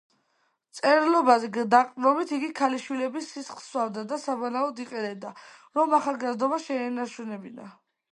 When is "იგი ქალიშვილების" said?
2.37-3.27